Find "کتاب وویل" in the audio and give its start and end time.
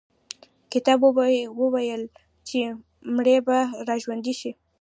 0.71-2.03